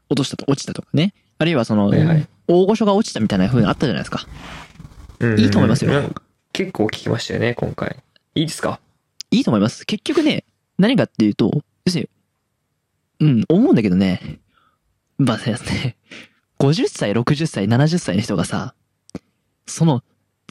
[0.09, 1.13] 落としたと、落ちたとかね。
[1.41, 4.25] あるいはその、はいはい大御所が落ちたみたいな風にあったじゃないですか。
[4.27, 5.25] あ。
[5.25, 6.15] うんいいと思いますようん
[6.53, 7.95] 結構聞きましたよね、今回。
[8.35, 8.79] いいですか？
[9.31, 9.85] いいと思います。
[9.85, 10.43] 結局ね、
[10.77, 12.09] 何かっていうと、要する
[13.21, 14.39] に、うん、思うんだけどね、
[15.17, 15.95] まあね、
[16.59, 18.75] 50歳、60歳、70歳の人がさ、
[19.65, 20.03] その、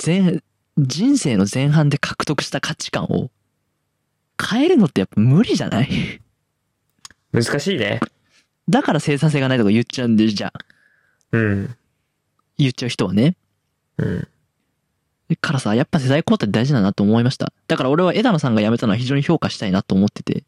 [0.05, 0.43] 前、
[0.79, 3.31] 人生の前半で獲得した価値観を
[4.43, 5.89] 変えるのってやっぱ無理じゃない？
[7.33, 8.01] 難しいね。
[8.71, 10.53] だから生産性がないとか言っちゃうんで、じゃあ、
[11.33, 11.77] うん。
[12.59, 13.37] 言っちゃう人はね。
[13.99, 14.29] うん。
[15.29, 17.53] だからさ、やっぱ世代交代大事だなと思いました。
[17.69, 20.45] だから俺は枝野さんが辞めたのは非常に評価したいなと思ってて。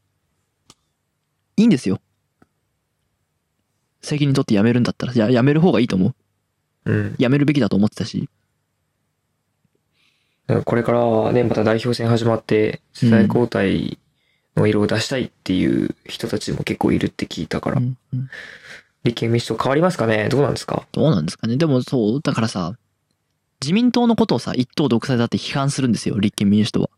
[1.56, 2.00] いいんですよ。
[4.00, 6.14] 責任取って辞めるんだったら、いや、辞める方がいいと思
[6.84, 6.92] う。
[6.92, 7.16] うん。
[7.18, 8.28] 辞めるべきだと思ってたし。
[10.64, 13.98] これからね、また代表選始まって、世代交代
[14.56, 18.28] の色を出したいっていう人たちも結構いるって聞いたから、うんうん
[19.04, 20.28] 立憲民主党変わりますかね？
[20.28, 20.86] どうなんですか？
[20.92, 21.56] どうなんですかね？
[21.56, 22.74] でもそう、だからさ、
[23.60, 26.90] 自民党のことをさ、一党独裁だって批判するんですよ、立憲民主党は。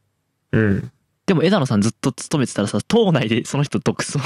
[0.52, 0.90] うん。
[1.26, 4.18] でも枝野さんずっと勤めてたらさ、党内でその人独走。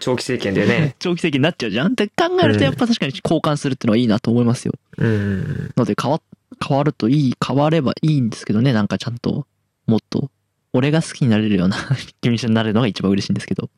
[0.00, 0.94] 長期政権でね。
[1.00, 4.74] 長期政権になっちゃうじゃんって考えるとやっぱ確かに交換するってのはいいなと思いますよ。
[4.98, 5.72] うん。
[5.76, 6.20] ので変わ、
[6.66, 9.46] 変わるといい、変わればいいんですけどね、なんかちゃんと、
[9.86, 10.30] もっと、
[10.72, 11.76] 俺が好きになれるような
[12.20, 13.70] 君になれるのが一番嬉しいんですけど。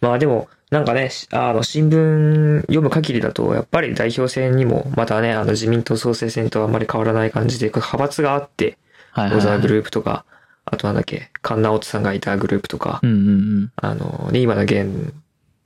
[0.00, 8.78] まあでも、なんかね、しあの、新聞読む限りだと、やっぱり代表選にも、またね、あの、自民党総裁選とあんまり変わらない感じで、派閥があって、
[9.12, 10.24] はいはい、は沢グループとか、
[10.64, 13.72] あとなんだっけ、菅直人さんがいたグループとか、うんうんうん。
[13.76, 15.12] あの、ね、今の現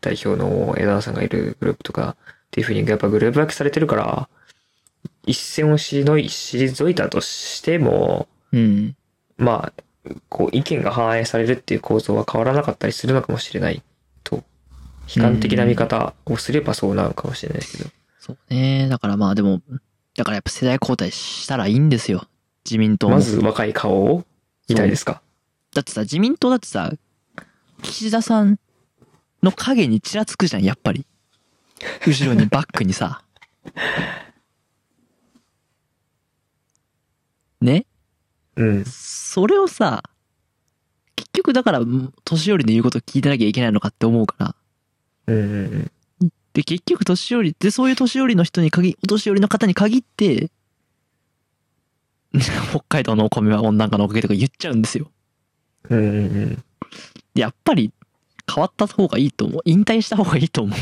[0.03, 4.29] 代表の枝野さんがいるグループとか、っていうふうにやっぱグループ分けされてるから、
[5.27, 8.97] 一線を退いたとしても、うん。
[9.39, 9.83] まあ、
[10.29, 13.83] こう意見が反映されるっていう構造は変わらなかったりするのかもしれない
[14.25, 14.45] と、
[15.15, 17.91] 悲観的な見方をすればそうなのかもしれないですけど。
[18.19, 18.89] そうね。
[18.89, 19.63] だからまあでも、
[20.17, 22.27] だからやっぱ世代交代したらいいんですよ。
[22.65, 23.17] 自民党も。
[23.17, 24.25] まず若い顔を
[24.69, 25.23] 見たいですか？
[25.75, 26.93] だってさ、自民党だってさ、
[27.83, 28.59] 岸田さん
[29.43, 31.07] の影にちらつくじゃん、やっぱり。
[32.07, 33.23] 後ろにバックにさ。
[37.61, 37.87] ね？
[38.61, 38.85] うん。
[38.85, 40.03] それをさ、
[41.17, 41.81] 結局だから、
[42.25, 44.55] 年寄りの言うこと聞いてなきゃいけないのかって思うから。
[45.27, 45.91] うんうん
[46.53, 50.51] で、結局年寄り、で、そういう年寄りの人に限、お年寄りの方に限って、
[52.71, 55.11] 北海道のお米は温暖化のおかげとか言っちゃうんですよ。
[55.89, 55.99] うん。
[55.99, 56.65] うんうんうん。
[57.35, 57.93] でやっぱり
[58.53, 59.63] 変わった方がいいと思う。
[59.65, 60.79] 引退した方がいいと思う。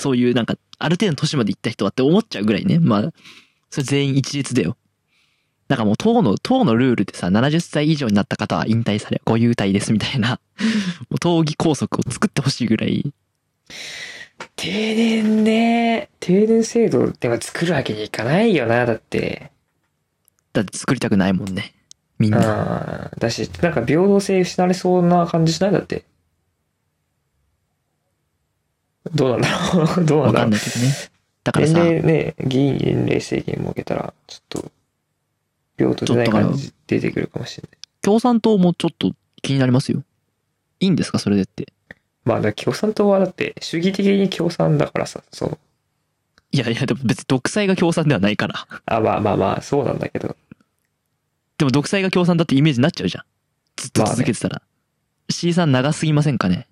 [0.00, 2.80] そういうなんか、ある程度の年まで行った人はって思っちゃうぐらいね。
[2.80, 3.12] まあ、
[3.70, 4.76] それ全員一律だよ。
[5.68, 10.38] だからもう党の、党のルールでさ、70歳以上になった方は引退され、ご優待ですみたいな、
[11.10, 13.12] もう党議拘束を作ってほしいぐらい、
[14.54, 19.50] 定年ね、定年制度でも作るわけにいかないよな、だって。
[20.52, 21.74] だって作りたくないもんね。
[22.18, 23.10] みんな。
[23.18, 25.72] だし、なんか平等性失われそうな感じしない？
[25.72, 26.04] だって。
[29.14, 30.04] どうなんだろう？
[30.06, 30.42] どうなんだろう？
[30.42, 30.94] わかんないけどね。
[31.44, 34.72] だから年さ、齢ね、議員年齢制限設けたら、ちょっと、
[35.76, 37.78] 平等じゃない感じ出てくるかもしれない。
[38.02, 39.12] 共産党もちょっと
[39.42, 40.02] 気になりますよ。
[40.80, 41.72] いいんですかそれでって。
[42.24, 45.58] まあ、共産党はだって、主義的に共産だからさ、そう。
[46.52, 48.66] いやいや、でも別に独裁が共産ではないから。
[48.86, 50.36] あ、まあまあまあ、そうなんだけど。
[51.58, 53.24] でも独裁が共産だってイメージになっちゃうじゃん。
[53.76, 54.62] ずっと続けてたら。
[55.30, 56.66] C さん長すぎませんかね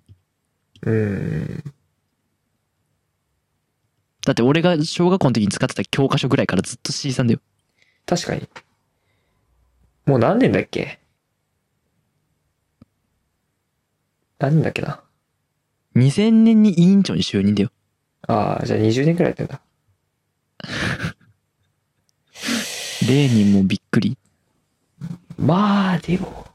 [0.83, 1.63] うーん。
[4.25, 7.39] だって俺が小学校の時に使ってた教科書ぐらいからずっと C さんだよ。
[8.05, 8.47] 確かに。
[10.05, 10.99] もう何年だっけ？
[14.39, 15.01] 何年だっけな
[15.95, 17.71] ？2000年に委員長に就任だよ。
[18.27, 19.61] ああ、じゃあ20年くらいやってんだ。
[23.07, 24.17] レーニンもびっくり。
[25.37, 26.45] まあ、でも。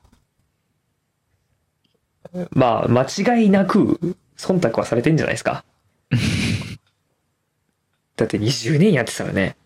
[2.51, 3.03] まあ、間
[3.37, 5.65] 違いなく、忖度はされてんじゃないですか。
[8.17, 9.57] だって20年やってたらね、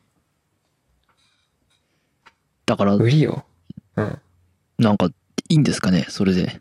[2.66, 3.44] だから、無理よ。
[3.96, 4.18] うん。
[4.78, 5.06] なんか、
[5.48, 6.60] いいんですかねそれで。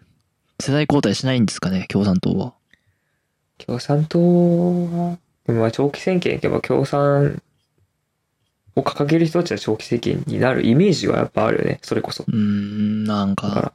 [0.60, 2.54] 世代交代しないんですかね共産党は。
[3.58, 7.42] 共産党は、でもまあ長期政権行けば共産
[8.76, 11.80] を掲げる人たちは長期政権になるイメージはやっぱあるよね。
[11.82, 12.24] それこそ。
[12.28, 13.68] うーん、なんか、だから。
[13.70, 13.74] っ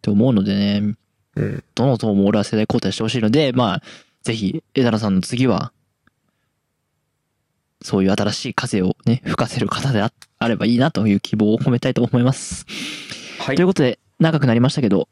[0.00, 0.94] て思うのでね、
[1.36, 1.64] うん。
[1.74, 3.82] どの党も俺は世代交代してほしいので、まあ、
[4.22, 5.72] ぜひ、枝野さんの次は、
[7.82, 12.66] そういう新しい風をね、吹かせる方でああればいいなという希望を込めたいと思います。
[13.38, 13.66] はいという。
[13.66, 15.08] ことで、長くなりましたけど、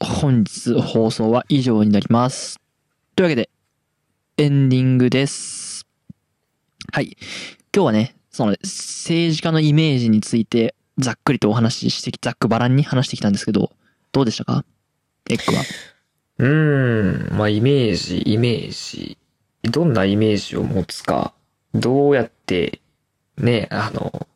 [0.00, 2.60] 本日放送は以上になります。
[3.16, 3.50] というわけで、
[4.36, 5.86] エンディングです。
[6.92, 7.16] はい。
[7.74, 13.72] 今日はね、その政治家のイメージについてざっくりとお話ししてき、ざっくばらんに話してきたんですけど、
[14.12, 14.64] どうでしたか？
[15.28, 15.64] エッグは。
[16.38, 17.36] うーん。
[17.36, 19.18] まあイメージ、イメージ。
[19.64, 21.34] どんなイメージを持つか。
[21.80, 22.80] どうやって、
[23.36, 24.26] ね、あの、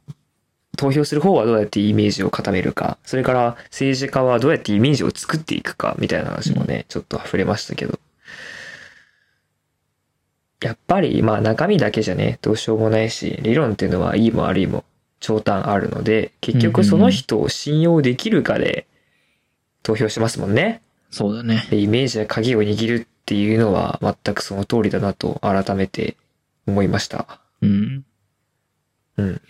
[0.77, 2.99] 投票する方はどうやってイメージを固めるか。
[3.05, 7.99] それから政治家はどうやってイメージを作っていくか、みたいな話もね、ちょっと触れましたけど。
[10.63, 14.85] やっぱり、まあ中身だけじゃね、どうしようもないし、理論っていうのはいいも悪いも
[15.21, 18.87] 長短あるので、結局その人を信用できるかで
[19.83, 20.83] 投票しますもんね。
[21.11, 21.67] そうだね。
[21.71, 26.17] でイメージで鍵を握るっていうのは全くその通りだなと改めて
[26.67, 27.41] 思いました。
[27.61, 28.05] うん。
[29.17, 29.41] うん。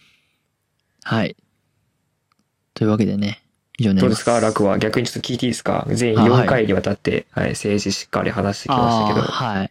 [1.04, 1.36] はい。
[2.74, 3.42] というわけでね、
[3.78, 4.24] 以上になります。
[4.24, 4.46] どうですか？
[4.46, 4.78] 楽は？
[4.78, 5.86] 逆にちょっと聞いていいですか？
[5.88, 9.70] 全あはい4回にわたって、はい、政治しっかり話してきましたけど、はい。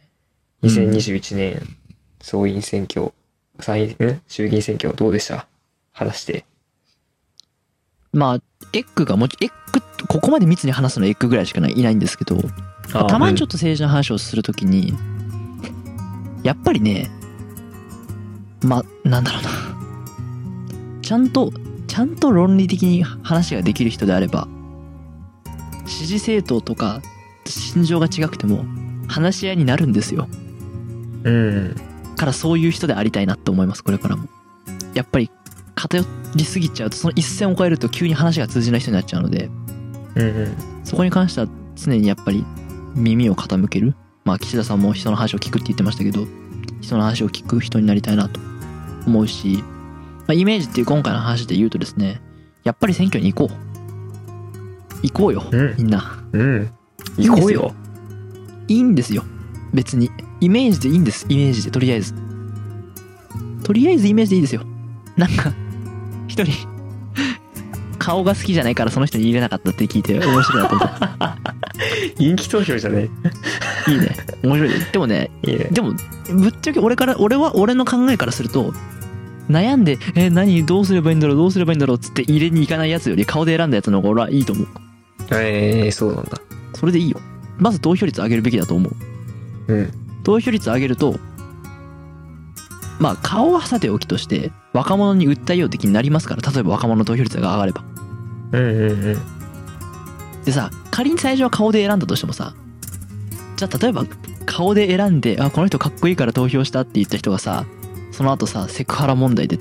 [0.64, 1.78] 2021年
[2.22, 3.12] 総院選挙、
[3.60, 4.22] 参院、ん？
[4.28, 5.48] 衆議院選挙どうでした？
[5.92, 6.46] 話して。
[8.14, 8.36] まあ、
[8.74, 12.38] エッグがもち、エッグ、ここまで密に話すのはエッグぐらいしかないいないんですけど、
[12.94, 14.94] あたまにちょっと政治の話をするときに、
[16.44, 17.10] やっぱりね、
[18.64, 19.50] ま、なんだろうな。
[21.02, 21.52] ちゃんと、
[21.88, 24.48] ちゃんと論理的に話ができる人であれば、
[25.86, 27.02] 支持政党とか
[27.46, 28.66] 心情が違くても
[29.08, 30.28] 話し合いになるんですよ。
[31.24, 31.76] うん。
[32.16, 34.30] からそういう人でありたいなって思います、これからも。
[34.94, 35.30] やっぱり
[35.76, 36.04] 偏
[36.36, 39.50] りすぎちゃうと、その一線を越えると急に話が通じない人になっちゃうので、
[40.16, 40.56] うんうん。
[40.84, 42.46] そこに関しては常にやっぱり
[42.96, 43.96] 耳を傾ける。
[44.24, 46.28] まあ岸田さんも人の話を聞くって言ってましたけど、
[46.82, 48.40] 人の話を聞く人になりたいなと
[49.08, 49.64] 思うし、
[50.20, 52.22] まあ、イメージっていう今回の話で言うとですね、
[52.64, 53.72] やっぱり選挙に行こう。
[55.04, 56.24] 行こうよ、うんみんな。
[56.32, 56.72] うん。
[57.18, 57.74] 行こうよ。
[58.68, 59.24] いいんですよ。
[59.74, 60.12] 別に。
[60.40, 61.26] イメージでいいんです。
[61.30, 62.14] イメージで、とりあえず。
[63.64, 64.64] とりあえずイメージでいいですよ。
[65.18, 65.54] なんか、
[66.28, 66.52] 一人、
[68.02, 71.38] 顔が好きじゃないからその人に入れなかったって聞いて面白いなと思った。
[72.18, 73.10] 人気投票じゃね
[73.88, 74.16] いいね。
[74.44, 74.70] 面白い。
[74.92, 75.70] でもね、いいね。
[75.72, 75.94] でも、
[76.30, 78.74] ぶっちゃけ俺から、俺は、俺の考えからすると、
[79.50, 84.68] 悩んで、え、何、どうすればいいんだろう、どうすればいいんだろうっつって入れに行かないやつより顔で選んだやつの方が俺はいいと思う。
[85.32, 86.42] ええそうなんだ。
[86.74, 87.20] それでいいよ。
[87.58, 88.90] まず投票率上げるべきだと思
[89.68, 89.74] う。
[89.74, 89.92] うん。
[90.24, 91.20] 投票率上げると、
[93.00, 97.84] まあ顔はさておきとして、若者に訴えよう的になりますから、例えば若者の投票率が上がれば。
[98.52, 99.42] うんうんうん。
[100.46, 102.54] でさ、仮に最初は顔で選んだとしてもさ、
[103.62, 104.06] じゃあ例えば
[104.48, 107.66] 顔で選んで、あ、この人かっこいいから投票したって言った人がさ、
[108.12, 109.60] その後さ、セクハラ問題で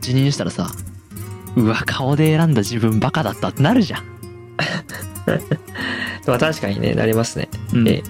[0.00, 0.70] 辞任したらさ、
[1.54, 4.04] うわ、顔で選んだ自分バカだったってなるじゃん。
[6.26, 7.50] まあ確かにね、なりますね。
[7.74, 7.88] うん。
[7.88, 8.02] えっ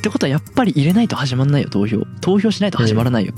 [0.00, 2.06] てことはやっぱり入れないと始まんないよ、投票。
[2.22, 3.34] 投票しないと始まらないよ。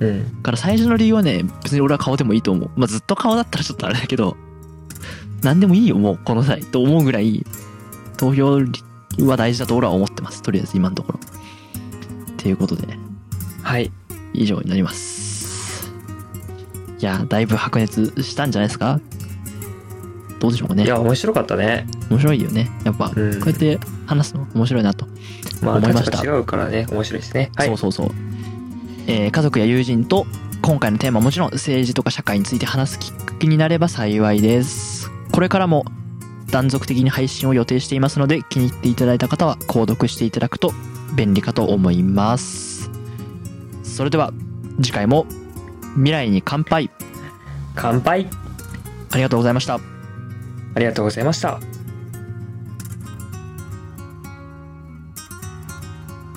[0.00, 0.24] うん。
[0.38, 2.70] だから最初の理由はね、別に俺は顔でもいいと思う。
[2.74, 4.36] まあ、ずっと顔だったらちょっとあれだけど、
[5.42, 6.62] 何でもいいよ、もう、この際。
[6.62, 7.46] と思うぐらい、
[8.16, 8.60] 投票
[9.18, 10.42] は大事だと俺は思ってます。
[10.42, 11.20] とりあえず今のところ。
[12.32, 12.98] っていうことでね、
[13.62, 13.92] はい。
[14.32, 15.92] 以上になります。
[16.98, 19.00] いや、だいぶ白熱したんじゃないですか？
[20.40, 20.86] どうでしょうかねい。
[20.88, 21.86] や、面白かったね。
[22.10, 22.70] 面白いよね。
[22.84, 25.06] やっぱ、こうんうやって話すの面白いなと。
[25.62, 27.52] まあ、思いました立場違うからね、面白いですね。
[27.54, 27.68] はい。
[27.68, 28.10] そうそうそう。
[29.06, 30.26] えー家族や友人と
[30.62, 35.10] 今回のテーマもちろん政治とか社会について話すきっかけになれば幸いです。
[35.32, 35.84] これからも
[36.52, 40.72] 断続的に配信を予定していますので気に入っていただいた方は購読していただくと
[41.16, 42.90] 便利かと思います。
[43.82, 44.32] それでは
[44.76, 45.26] 次回も
[45.94, 46.90] 未来に乾杯
[47.74, 48.28] 乾杯
[49.10, 49.80] ありがとうございました。
[50.74, 51.58] ありがとうございました。